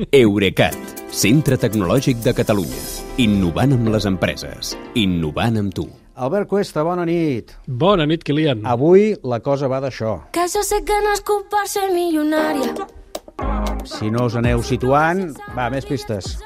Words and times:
Eurecat, 0.00 1.02
centre 1.12 1.58
tecnològic 1.60 2.22
de 2.24 2.32
Catalunya. 2.32 2.78
Innovant 3.20 3.74
amb 3.74 3.90
les 3.92 4.06
empreses. 4.08 4.70
Innovant 4.96 5.58
amb 5.60 5.74
tu. 5.76 5.84
Albert 6.16 6.48
Cuesta, 6.48 6.80
bona 6.80 7.04
nit. 7.04 7.52
Bona 7.66 8.06
nit, 8.08 8.24
Kilian. 8.24 8.62
Avui 8.64 9.10
la 9.20 9.42
cosa 9.44 9.68
va 9.68 9.82
d'això. 9.84 10.14
Que 10.32 10.46
yo 10.48 10.62
sé 10.64 10.78
que 10.88 10.96
no 11.04 11.12
es 11.12 11.20
culpar 11.20 11.66
ser 11.68 11.90
millonaria. 11.92 12.86
Si 13.84 14.08
no 14.08 14.24
us 14.30 14.38
aneu 14.40 14.64
situant, 14.64 15.26
va, 15.52 15.68
més 15.68 15.84
pistes. 15.84 16.38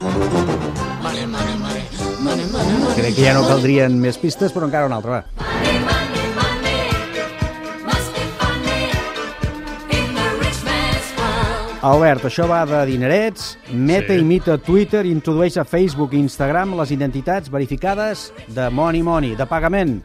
Crec 2.98 3.14
que 3.14 3.22
ja 3.22 3.36
no 3.38 3.46
caldrien 3.46 3.94
més 4.02 4.18
pistes, 4.18 4.50
però 4.50 4.66
encara 4.66 4.90
una 4.90 4.98
altra, 4.98 5.20
va. 5.20 5.46
Money, 5.46 5.70
money, 5.86 6.05
Albert, 11.86 12.24
això 12.26 12.48
va 12.50 12.64
de 12.66 12.80
dinerets. 12.88 13.52
Meta 13.70 14.12
Sí. 14.12 14.18
imita 14.18 14.58
Twitter 14.58 15.04
introdueix 15.06 15.56
a 15.56 15.64
Facebook 15.64 16.14
i 16.14 16.18
Instagram 16.18 16.74
les 16.74 16.90
identitats 16.90 17.48
verificades 17.48 18.32
de 18.48 18.68
Money 18.70 19.02
Money, 19.02 19.36
de 19.36 19.46
pagament. 19.46 20.02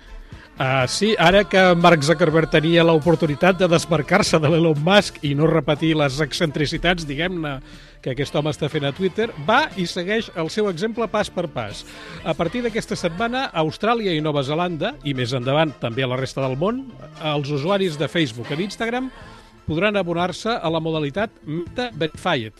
Uh, 0.59 0.86
sí, 0.86 1.16
ara 1.17 1.44
que 1.44 1.73
Mark 1.73 2.03
Zuckerberg 2.03 2.52
tenia 2.52 2.84
l'oportunitat 2.84 3.58
de 3.58 3.67
desmarcar-se 3.67 4.38
de 4.38 4.48
l'Elon 4.48 4.77
Musk 4.77 5.17
i 5.23 5.34
no 5.34 5.48
repetir 5.48 5.95
les 5.98 6.20
excentricitats, 6.22 7.08
diguem-ne, 7.08 7.59
que 8.00 8.11
aquest 8.11 8.36
home 8.36 8.52
està 8.52 8.70
fent 8.70 8.86
a 8.86 8.91
Twitter, 8.91 9.31
va 9.48 9.72
i 9.75 9.88
segueix 9.88 10.30
el 10.36 10.52
seu 10.52 10.70
exemple 10.70 11.08
pas 11.08 11.31
per 11.31 11.48
pas. 11.48 11.84
A 12.23 12.36
partir 12.36 12.61
d'aquesta 12.61 12.95
setmana, 12.95 13.50
a 13.52 13.59
Austràlia 13.59 14.13
i 14.13 14.22
Nova 14.22 14.44
Zelanda, 14.44 14.94
i 15.03 15.16
més 15.16 15.34
endavant 15.34 15.73
també 15.81 16.03
a 16.03 16.08
la 16.08 16.17
resta 16.17 16.45
del 16.45 16.58
món, 16.58 16.91
els 17.23 17.50
usuaris 17.50 17.98
de 17.98 18.08
Facebook 18.08 18.52
i 18.52 18.55
d'Instagram 18.61 19.09
podran 19.71 19.95
abonar-se 19.95 20.52
a 20.52 20.70
la 20.73 20.81
modalitat 20.84 21.31
Meta 21.48 21.89
Verified, 21.95 22.52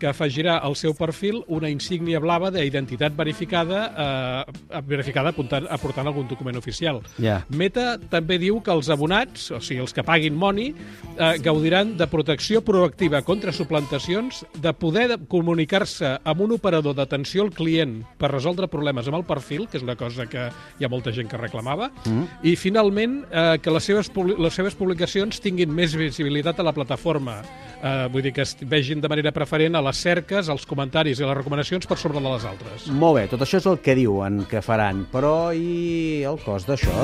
que 0.00 0.10
afegirà 0.10 0.58
al 0.58 0.76
seu 0.76 0.94
perfil 0.96 1.42
una 1.52 1.70
insígnia 1.72 2.20
blava 2.22 2.50
d'identitat 2.54 3.16
verificada 3.16 3.80
eh, 3.96 4.80
verificada 4.86 5.32
apuntant, 5.32 5.66
aportant 5.70 6.06
algun 6.08 6.28
document 6.28 6.58
oficial. 6.58 7.02
Ja. 7.22 7.40
Meta 7.48 7.96
també 8.10 8.38
diu 8.42 8.60
que 8.64 8.74
els 8.74 8.90
abonats, 8.92 9.50
o 9.54 9.60
sigui, 9.60 9.80
els 9.84 9.94
que 9.96 10.04
paguin 10.06 10.36
Money, 10.36 10.72
eh, 11.16 11.32
gaudiran 11.44 11.96
de 11.96 12.08
protecció 12.10 12.62
proactiva 12.64 13.22
contra 13.26 13.52
suplantacions, 13.52 14.44
de 14.60 14.72
poder 14.76 15.06
de 15.12 15.18
comunicar-se 15.28 16.16
amb 16.24 16.44
un 16.46 16.56
operador 16.56 16.96
d'atenció 16.96 17.46
al 17.46 17.52
client 17.54 18.00
per 18.18 18.32
resoldre 18.32 18.68
problemes 18.72 19.08
amb 19.08 19.20
el 19.20 19.26
perfil, 19.28 19.66
que 19.70 19.80
és 19.80 19.86
una 19.86 19.96
cosa 19.96 20.26
que 20.30 20.48
hi 20.50 20.86
ha 20.86 20.92
molta 20.92 21.12
gent 21.14 21.30
que 21.30 21.40
reclamava, 21.40 21.90
mm. 22.04 22.42
i 22.46 22.56
finalment 22.60 23.22
eh, 23.30 23.56
que 23.62 23.72
les 23.72 23.88
seves, 23.88 24.10
les 24.14 24.54
seves 24.54 24.76
publicacions 24.78 25.40
tinguin 25.42 25.72
més 25.72 25.96
visibilitat 25.96 26.60
a 26.60 26.66
la 26.66 26.74
plataforma. 26.76 27.40
Eh, 27.76 28.08
vull 28.12 28.24
dir 28.24 28.32
que 28.34 28.44
es 28.46 28.56
vegin 28.60 29.02
de 29.02 29.10
manera 29.12 29.32
preferent 29.36 29.76
a 29.76 29.84
les 29.86 30.02
cerques, 30.02 30.50
als 30.52 30.66
comentaris 30.68 31.20
i 31.20 31.26
les 31.26 31.36
recomanacions 31.38 31.86
per 31.86 31.98
sobre 32.00 32.20
de 32.20 32.28
les 32.28 32.46
altres. 32.48 32.88
Molt 32.90 33.20
bé, 33.20 33.26
tot 33.30 33.42
això 33.46 33.60
és 33.62 33.68
el 33.70 33.78
que 33.84 33.94
diuen 33.98 34.42
que 34.50 34.62
faran, 34.64 35.06
però 35.12 35.52
i 35.54 36.24
el 36.26 36.40
cost 36.44 36.70
d'això? 36.70 36.94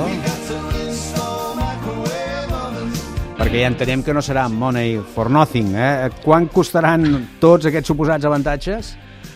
Perquè 3.33 3.63
ja 3.63 3.69
entenem 3.71 4.03
que 4.05 4.13
no 4.15 4.21
serà 4.23 4.45
money 4.51 4.99
for 5.15 5.31
nothing, 5.31 5.73
eh? 5.75 6.11
Quan 6.23 6.47
costaran 6.53 7.07
tots 7.41 7.67
aquests 7.67 7.89
suposats 7.91 8.27
avantatges? 8.29 8.93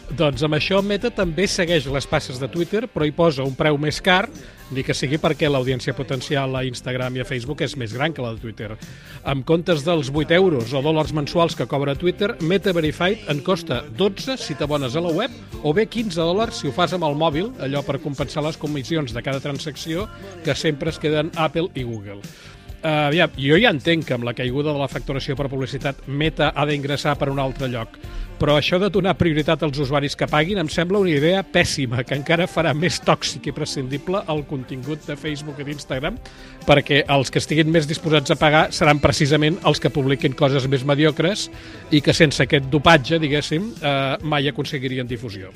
Doncs 0.07 0.39
amb 0.45 0.55
això 0.55 0.77
Meta 0.79 1.09
també 1.11 1.49
segueix 1.51 1.85
les 1.91 2.05
passes 2.07 2.37
de 2.39 2.47
Twitter, 2.47 2.85
però 2.87 3.03
hi 3.03 3.11
posa 3.11 3.43
un 3.43 3.57
preu 3.59 3.75
més 3.81 3.99
car, 3.99 4.29
ni 4.71 4.83
que 4.83 4.95
sigui 4.95 5.19
perquè 5.19 5.49
l'audiència 5.51 5.95
potencial 5.95 6.55
a 6.55 6.63
Instagram 6.67 7.17
i 7.17 7.23
a 7.23 7.27
Facebook 7.27 7.65
és 7.65 7.75
més 7.79 7.91
gran 7.95 8.15
que 8.15 8.23
la 8.23 8.31
de 8.35 8.39
Twitter. 8.39 8.71
Amb 9.27 9.43
comptes 9.47 9.83
dels 9.83 10.07
8 10.13 10.39
euros 10.39 10.71
o 10.71 10.81
dòlars 10.83 11.11
mensuals 11.15 11.59
que 11.59 11.67
cobra 11.67 11.95
Twitter, 11.99 12.37
Meta 12.39 12.71
Verified 12.71 13.27
en 13.31 13.43
costa 13.43 13.81
12 13.99 14.39
si 14.39 14.55
t'abones 14.55 14.95
a 14.95 15.03
la 15.03 15.11
web 15.11 15.63
o 15.63 15.75
bé 15.75 15.89
15 15.91 16.15
dòlars 16.23 16.61
si 16.61 16.71
ho 16.71 16.75
fas 16.75 16.95
amb 16.95 17.07
el 17.07 17.19
mòbil, 17.19 17.51
allò 17.59 17.83
per 17.83 17.99
compensar 17.99 18.47
les 18.47 18.59
comissions 18.59 19.11
de 19.11 19.23
cada 19.23 19.43
transacció 19.43 20.07
que 20.43 20.55
sempre 20.55 20.95
es 20.95 21.03
queden 21.03 21.35
Apple 21.35 21.67
i 21.75 21.83
Google. 21.83 22.23
Uh, 22.77 23.07
aviam, 23.07 23.31
jo 23.41 23.57
ja 23.57 23.71
entenc 23.73 24.05
que 24.05 24.13
amb 24.13 24.27
la 24.27 24.35
caiguda 24.37 24.69
de 24.69 24.77
la 24.77 24.87
facturació 24.91 25.33
per 25.35 25.47
publicitat 25.49 26.03
Meta 26.07 26.51
ha 26.53 26.65
d'ingressar 26.69 27.15
per 27.17 27.31
un 27.31 27.39
altre 27.41 27.65
lloc, 27.73 27.95
però 28.37 28.53
això 28.53 28.77
de 28.77 28.91
donar 28.93 29.15
prioritat 29.17 29.63
als 29.65 29.79
usuaris 29.81 30.13
que 30.15 30.27
paguin 30.29 30.61
em 30.61 30.69
sembla 30.69 31.01
una 31.01 31.09
idea 31.09 31.41
pèssima, 31.41 32.03
que 32.05 32.13
encara 32.13 32.45
farà 32.45 32.75
més 32.77 32.99
tòxic 33.01 33.49
i 33.49 33.55
prescindible 33.55 34.21
el 34.29 34.43
contingut 34.45 35.01
de 35.09 35.17
Facebook 35.17 35.57
i 35.63 35.65
d'Instagram, 35.71 36.21
perquè 36.69 37.01
els 37.17 37.33
que 37.33 37.41
estiguin 37.41 37.73
més 37.73 37.89
disposats 37.89 38.29
a 38.29 38.37
pagar 38.37 38.67
seran 38.77 39.01
precisament 39.01 39.57
els 39.65 39.81
que 39.81 39.93
publiquin 39.93 40.37
coses 40.37 40.69
més 40.69 40.85
mediocres 40.85 41.49
i 41.89 42.03
que 42.05 42.13
sense 42.13 42.45
aquest 42.45 42.69
dopatge, 42.69 43.17
diguéssim, 43.17 43.73
eh, 43.81 44.17
mai 44.21 44.53
aconseguirien 44.53 45.09
difusió. 45.09 45.49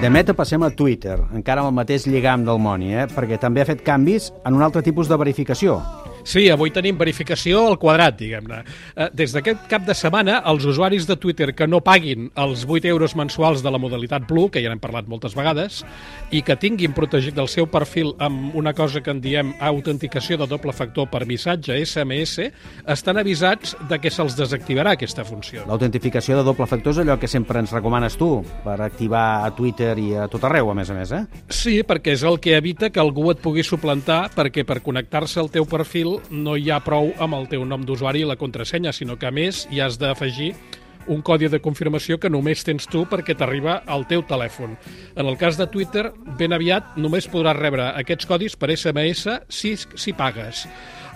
De 0.00 0.10
Meta 0.10 0.34
passem 0.36 0.60
a 0.60 0.68
Twitter, 0.76 1.14
encara 1.32 1.62
amb 1.62 1.70
el 1.70 1.76
mateix 1.78 2.04
lligam 2.04 2.42
del 2.44 2.58
Money, 2.60 2.92
eh? 2.92 3.06
perquè 3.08 3.38
també 3.40 3.62
ha 3.62 3.68
fet 3.70 3.80
canvis 3.80 4.28
en 4.44 4.58
un 4.58 4.64
altre 4.66 4.82
tipus 4.84 5.08
de 5.08 5.16
verificació. 5.16 5.78
Sí, 6.26 6.48
avui 6.50 6.72
tenim 6.74 6.96
verificació 6.98 7.60
al 7.68 7.76
quadrat, 7.78 8.16
diguem-ne. 8.18 8.64
Eh, 8.96 9.06
Des 9.14 9.30
d'aquest 9.30 9.68
cap 9.70 9.84
de 9.86 9.94
setmana, 9.94 10.40
els 10.50 10.64
usuaris 10.66 11.06
de 11.06 11.14
Twitter 11.22 11.52
que 11.54 11.68
no 11.70 11.78
paguin 11.86 12.26
els 12.34 12.64
8 12.66 12.88
euros 12.90 13.14
mensuals 13.14 13.62
de 13.62 13.70
la 13.70 13.78
modalitat 13.78 14.26
Blue, 14.26 14.50
que 14.50 14.58
ja 14.64 14.72
n'hem 14.72 14.82
parlat 14.82 15.06
moltes 15.06 15.36
vegades, 15.38 15.84
i 16.34 16.42
que 16.42 16.56
tinguin 16.58 16.96
protegit 16.96 17.38
el 17.38 17.46
seu 17.46 17.68
perfil 17.70 18.10
amb 18.18 18.56
una 18.58 18.72
cosa 18.74 19.00
que 19.00 19.14
en 19.14 19.20
diem 19.22 19.52
autenticació 19.60 20.36
de 20.40 20.48
doble 20.50 20.74
factor 20.74 21.06
per 21.12 21.22
missatge, 21.30 21.78
SMS, 21.86 22.48
estan 22.90 23.22
avisats 23.22 23.76
de 23.88 24.00
que 24.02 24.10
se'ls 24.10 24.34
desactivarà 24.36 24.96
aquesta 24.96 25.24
funció. 25.24 25.62
L'autentificació 25.70 26.40
de 26.40 26.46
doble 26.50 26.66
factor 26.66 26.96
és 26.96 27.00
allò 27.04 27.20
que 27.22 27.30
sempre 27.30 27.62
ens 27.62 27.70
recomanes 27.70 28.18
tu 28.18 28.42
per 28.64 28.80
activar 28.82 29.44
a 29.46 29.54
Twitter 29.54 29.94
i 30.02 30.08
a 30.18 30.26
tot 30.32 30.42
arreu, 30.50 30.72
a 30.72 30.74
més 30.74 30.90
a 30.90 30.98
més, 30.98 31.14
eh? 31.14 31.22
Sí, 31.54 31.78
perquè 31.86 32.18
és 32.18 32.26
el 32.26 32.40
que 32.42 32.56
evita 32.58 32.90
que 32.90 32.98
algú 32.98 33.30
et 33.30 33.38
pugui 33.38 33.62
suplantar, 33.62 34.24
perquè 34.34 34.66
per 34.66 34.82
connectar-se 34.82 35.38
al 35.38 35.54
teu 35.54 35.70
perfil 35.70 36.15
no 36.30 36.56
hi 36.56 36.70
ha 36.70 36.80
prou 36.84 37.12
amb 37.22 37.36
el 37.38 37.46
teu 37.50 37.64
nom 37.68 37.84
d'usuari 37.86 38.24
i 38.24 38.28
la 38.28 38.38
contrasenya, 38.40 38.92
sinó 38.92 39.16
que 39.16 39.28
a 39.28 39.34
més 39.34 39.66
hi 39.70 39.80
has 39.84 39.98
d'afegir 40.00 40.52
un 41.06 41.22
codi 41.22 41.48
de 41.48 41.60
confirmació 41.62 42.18
que 42.18 42.30
només 42.30 42.64
tens 42.66 42.88
tu 42.90 43.04
perquè 43.10 43.36
t'arriba 43.38 43.80
al 43.86 44.06
teu 44.10 44.24
telèfon. 44.26 44.76
En 45.14 45.26
el 45.26 45.38
cas 45.38 45.58
de 45.58 45.68
Twitter, 45.70 46.08
ben 46.38 46.54
aviat 46.56 46.96
només 46.98 47.28
podràs 47.30 47.58
rebre 47.58 47.90
aquests 47.94 48.26
codis 48.26 48.56
per 48.58 48.72
SMS 48.74 49.38
si, 49.48 49.76
si 49.76 50.14
pagues. 50.16 50.66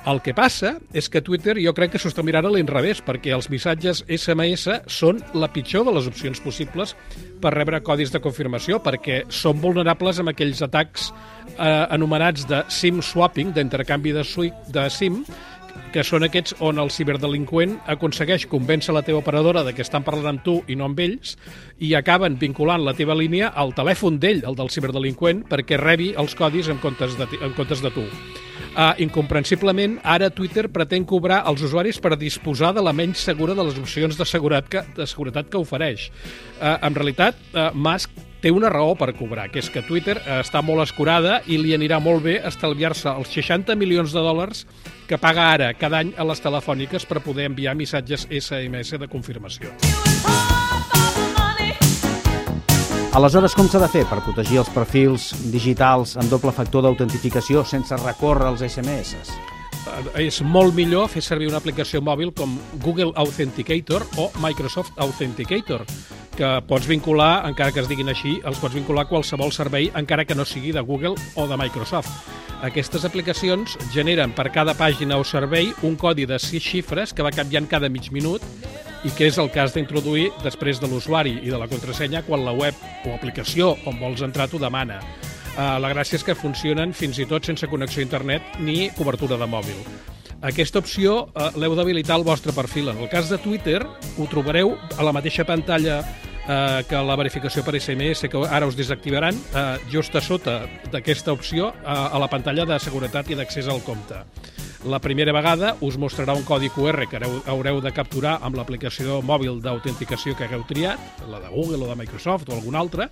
El 0.08 0.22
que 0.24 0.32
passa 0.32 0.78
és 0.96 1.10
que 1.12 1.20
Twitter 1.20 1.58
jo 1.60 1.74
crec 1.76 1.92
que 1.92 2.00
s'ho 2.00 2.08
està 2.08 2.22
mirant 2.24 2.46
a 2.48 2.52
l'inrevés, 2.54 3.02
perquè 3.04 3.34
els 3.36 3.50
missatges 3.52 4.00
SMS 4.08 4.78
són 4.88 5.20
la 5.36 5.50
pitjor 5.52 5.84
de 5.84 5.92
les 5.92 6.08
opcions 6.08 6.40
possibles 6.40 6.94
per 7.42 7.52
rebre 7.52 7.82
codis 7.84 8.12
de 8.14 8.22
confirmació, 8.24 8.80
perquè 8.80 9.26
són 9.28 9.60
vulnerables 9.60 10.22
amb 10.22 10.32
aquells 10.32 10.64
atacs 10.64 11.10
eh, 11.10 11.86
anomenats 11.92 12.48
de 12.48 12.62
SIM 12.72 13.04
swapping, 13.04 13.52
d'intercanvi 13.52 14.16
de, 14.16 14.24
de 14.72 14.88
SIM, 14.88 15.20
que 15.92 16.04
són 16.06 16.24
aquests 16.24 16.56
on 16.64 16.80
el 16.80 16.90
ciberdelinqüent 16.94 17.76
aconsegueix 17.92 18.46
convèncer 18.50 18.94
la 18.96 19.04
teva 19.06 19.20
operadora 19.20 19.64
de 19.66 19.74
que 19.76 19.84
estan 19.84 20.06
parlant 20.06 20.38
amb 20.38 20.44
tu 20.46 20.60
i 20.70 20.76
no 20.78 20.88
amb 20.88 21.00
ells 21.02 21.36
i 21.82 21.92
acaben 21.98 22.38
vinculant 22.40 22.86
la 22.86 22.96
teva 22.96 23.16
línia 23.18 23.52
al 23.52 23.74
telèfon 23.76 24.20
d'ell, 24.22 24.46
el 24.48 24.56
del 24.56 24.72
ciberdelinqüent, 24.72 25.44
perquè 25.50 25.80
rebi 25.80 26.14
els 26.16 26.38
codis 26.38 26.72
en 26.72 26.80
comptes 26.80 27.18
de, 27.20 27.28
en 27.42 27.52
comptes 27.58 27.84
de 27.84 27.92
tu. 27.92 28.06
Uh, 28.70 28.94
incomprensiblement, 29.02 29.98
ara 30.06 30.30
Twitter 30.30 30.68
pretén 30.70 31.02
cobrar 31.04 31.40
als 31.42 31.64
usuaris 31.66 31.98
per 31.98 32.14
disposar 32.14 32.70
de 32.76 32.84
la 32.84 32.92
menys 32.94 33.18
segura 33.18 33.56
de 33.58 33.64
les 33.66 33.78
opcions 33.80 34.14
de 34.14 34.26
seguretat 34.26 34.68
que, 34.70 34.82
de 34.94 35.06
seguretat 35.10 35.50
que 35.50 35.58
ofereix. 35.58 36.06
Uh, 36.60 36.76
en 36.86 36.94
realitat, 36.94 37.40
uh, 37.50 37.70
Musk 37.74 38.14
té 38.40 38.52
una 38.54 38.70
raó 38.72 38.94
per 38.96 39.10
cobrar, 39.18 39.50
que 39.50 39.60
és 39.60 39.68
que 39.68 39.82
Twitter 39.84 40.16
està 40.38 40.62
molt 40.64 40.86
escurada 40.86 41.42
i 41.50 41.58
li 41.60 41.74
anirà 41.76 41.98
molt 42.00 42.24
bé 42.24 42.38
estalviar-se 42.48 43.10
els 43.12 43.34
60 43.36 43.76
milions 43.76 44.14
de 44.16 44.22
dòlars 44.24 44.64
que 45.10 45.20
paga 45.20 45.50
ara 45.52 45.74
cada 45.74 46.00
any 46.00 46.14
a 46.16 46.24
les 46.24 46.40
telefòniques 46.40 47.04
per 47.04 47.20
poder 47.26 47.50
enviar 47.50 47.76
missatges 47.76 48.30
SMS 48.30 48.96
de 48.96 49.10
confirmació. 49.12 49.74
Aleshores, 53.10 53.56
com 53.58 53.66
s'ha 53.66 53.80
de 53.82 53.88
fer 53.90 54.04
per 54.06 54.20
protegir 54.22 54.60
els 54.60 54.68
perfils 54.70 55.32
digitals 55.50 56.12
amb 56.20 56.30
doble 56.30 56.52
factor 56.54 56.84
d'autentificació 56.84 57.64
sense 57.66 57.96
recórrer 58.04 58.46
als 58.46 58.62
SMS? 58.62 59.32
Eh, 60.14 60.28
és 60.28 60.38
molt 60.46 60.76
millor 60.78 61.08
fer 61.10 61.22
servir 61.26 61.48
una 61.50 61.58
aplicació 61.58 61.98
mòbil 62.06 62.30
com 62.38 62.54
Google 62.84 63.10
Authenticator 63.18 64.06
o 64.14 64.28
Microsoft 64.38 64.94
Authenticator, 65.02 65.82
que 66.38 66.52
pots 66.70 66.86
vincular, 66.86 67.48
encara 67.50 67.74
que 67.74 67.82
es 67.82 67.90
diguin 67.90 68.14
així, 68.14 68.36
els 68.46 68.62
pots 68.62 68.78
vincular 68.78 69.08
a 69.08 69.10
qualsevol 69.10 69.50
servei, 69.50 69.90
encara 69.98 70.24
que 70.24 70.38
no 70.38 70.46
sigui 70.46 70.70
de 70.70 70.86
Google 70.86 71.16
o 71.34 71.48
de 71.50 71.58
Microsoft. 71.58 72.14
Aquestes 72.62 73.02
aplicacions 73.08 73.74
generen 73.90 74.36
per 74.38 74.52
cada 74.54 74.76
pàgina 74.78 75.18
o 75.18 75.26
servei 75.26 75.74
un 75.82 75.98
codi 75.98 76.30
de 76.30 76.38
6 76.38 76.62
xifres 76.62 77.10
que 77.16 77.26
va 77.26 77.34
canviant 77.34 77.66
cada 77.66 77.90
mig 77.90 78.12
minut 78.14 78.46
i 79.04 79.12
que 79.16 79.30
és 79.30 79.38
el 79.40 79.50
cas 79.54 79.74
d'introduir 79.74 80.28
després 80.44 80.80
de 80.80 80.88
l'usuari 80.90 81.38
i 81.40 81.50
de 81.52 81.58
la 81.60 81.68
contrasenya 81.70 82.24
quan 82.26 82.44
la 82.44 82.54
web 82.56 82.76
o 83.06 83.14
aplicació 83.14 83.74
on 83.88 84.00
vols 84.00 84.22
entrar 84.26 84.48
t'ho 84.50 84.60
demana. 84.60 85.00
Uh, 85.50 85.76
la 85.82 85.90
gràcia 85.92 86.18
és 86.20 86.24
que 86.24 86.38
funcionen 86.38 86.94
fins 86.94 87.18
i 87.18 87.26
tot 87.26 87.44
sense 87.44 87.66
connexió 87.68 88.00
a 88.04 88.06
internet 88.06 88.56
ni 88.60 88.88
cobertura 88.96 89.40
de 89.40 89.48
mòbil. 89.50 89.84
Aquesta 90.40 90.80
opció 90.80 91.26
eh, 91.36 91.50
l'heu 91.60 91.74
d'habilitar 91.76 92.14
al 92.16 92.24
vostre 92.24 92.54
perfil. 92.56 92.88
En 92.88 93.02
el 93.02 93.10
cas 93.12 93.28
de 93.28 93.36
Twitter, 93.38 93.82
ho 93.84 94.28
trobareu 94.30 94.72
a 94.96 95.04
la 95.04 95.12
mateixa 95.12 95.44
pantalla 95.44 95.98
eh, 96.00 96.84
que 96.88 97.02
la 97.04 97.16
verificació 97.20 97.64
per 97.66 97.76
SMS, 97.76 98.30
que 98.32 98.46
ara 98.48 98.68
us 98.68 98.78
desactivaran, 98.78 99.36
eh, 99.36 99.66
just 99.92 100.16
a 100.16 100.24
sota 100.24 100.62
d'aquesta 100.92 101.34
opció, 101.36 101.74
eh, 101.74 101.84
a 101.84 102.18
la 102.18 102.30
pantalla 102.32 102.64
de 102.64 102.80
seguretat 102.80 103.30
i 103.30 103.36
d'accés 103.36 103.68
al 103.68 103.84
compte. 103.84 104.24
La 104.88 104.98
primera 104.98 105.32
vegada 105.36 105.74
us 105.84 105.98
mostrarà 106.00 106.32
un 106.32 106.44
codi 106.48 106.70
QR 106.72 107.04
que 107.04 107.18
haureu, 107.20 107.82
de 107.84 107.90
capturar 107.92 108.38
amb 108.40 108.56
l'aplicació 108.56 109.18
mòbil 109.20 109.58
d'autenticació 109.60 110.32
que 110.38 110.46
hagueu 110.46 110.62
triat, 110.64 111.20
la 111.28 111.36
de 111.42 111.50
Google 111.52 111.84
o 111.84 111.90
de 111.90 111.98
Microsoft 112.00 112.48
o 112.48 112.56
alguna 112.56 112.80
altra, 112.80 113.10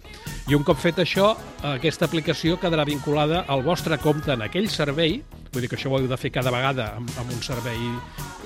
i 0.48 0.56
un 0.56 0.64
cop 0.64 0.80
fet 0.80 1.02
això, 1.04 1.34
aquesta 1.74 2.08
aplicació 2.08 2.56
quedarà 2.56 2.88
vinculada 2.88 3.44
al 3.52 3.60
vostre 3.66 3.98
compte 4.00 4.32
en 4.32 4.46
aquell 4.48 4.70
servei, 4.72 5.20
vull 5.52 5.64
dir 5.64 5.70
que 5.70 5.78
això 5.78 5.90
ho 5.90 5.98
heu 5.98 6.08
de 6.10 6.18
fer 6.20 6.30
cada 6.34 6.52
vegada 6.54 6.90
amb, 6.98 7.10
amb 7.20 7.32
un 7.34 7.42
servei, 7.44 7.80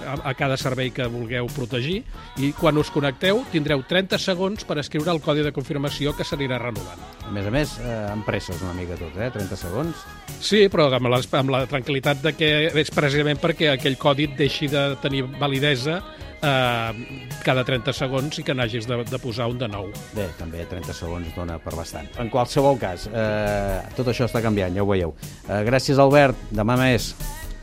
a, 0.07 0.17
a 0.31 0.35
cada 0.39 0.57
servei 0.61 0.93
que 0.95 1.07
vulgueu 1.11 1.49
protegir, 1.55 2.03
i 2.43 2.53
quan 2.59 2.79
us 2.81 2.91
connecteu 2.95 3.45
tindreu 3.53 3.85
30 3.89 4.21
segons 4.23 4.67
per 4.69 4.79
escriure 4.83 5.13
el 5.13 5.23
codi 5.25 5.45
de 5.47 5.55
confirmació 5.55 6.17
que 6.17 6.27
s'anirà 6.27 6.61
renovant. 6.63 7.07
A 7.27 7.33
més 7.35 7.47
a 7.47 7.55
més, 7.55 7.77
eh, 7.83 7.99
amb 8.11 8.27
presses 8.27 8.63
una 8.63 8.75
mica 8.77 8.99
tot, 9.01 9.15
eh? 9.19 9.31
30 9.35 9.61
segons. 9.61 10.07
Sí, 10.43 10.67
però 10.73 10.89
amb, 10.93 11.11
les, 11.13 11.29
amb 11.39 11.55
la 11.55 11.65
tranquil·litat 11.71 12.23
de 12.25 12.35
que 12.37 12.51
és 12.83 12.93
precisament 12.95 13.41
perquè 13.43 13.73
aquell 13.73 13.99
codi 14.01 14.29
deixi 14.39 14.69
de 14.71 14.93
tenir 15.03 15.25
validesa 15.39 16.01
eh, 16.43 17.21
cada 17.45 17.65
30 17.65 17.95
segons 17.97 18.39
i 18.39 18.47
que 18.47 18.57
n'hagis 18.57 18.89
de, 18.91 19.01
de 19.09 19.21
posar 19.23 19.49
un 19.53 19.61
de 19.61 19.69
nou. 19.71 19.91
Bé, 20.17 20.29
també 20.39 20.67
30 20.71 20.97
segons 20.97 21.31
dona 21.37 21.59
per 21.63 21.75
bastant. 21.79 22.11
En 22.23 22.31
qualsevol 22.33 22.79
cas, 22.83 23.09
eh, 23.13 23.79
tot 23.97 24.13
això 24.13 24.29
està 24.29 24.43
canviant, 24.45 24.75
ja 24.77 24.85
ho 24.85 24.91
veieu. 24.91 25.15
Eh, 25.49 25.63
gràcies, 25.69 26.01
Albert. 26.03 26.51
Demà 26.53 26.79
més. 26.81 27.13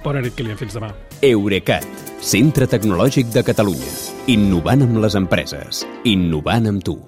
Bona 0.04 0.24
nit, 0.24 0.36
Kilian. 0.36 0.58
Fins 0.60 0.76
demà. 0.78 0.94
Eurecat, 1.26 1.88
centre 2.24 2.68
tecnològic 2.72 3.34
de 3.36 3.44
Catalunya. 3.44 3.94
Innovant 4.32 4.88
amb 4.88 5.04
les 5.04 5.20
empreses. 5.20 5.86
Innovant 6.08 6.72
amb 6.72 6.86
tu. 6.86 7.00